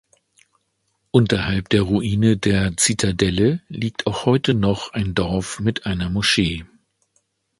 [1.11, 6.65] Unterhalb der Ruine der Zitadelle liegt auch heute noch ein Dorf mit einer Moschee.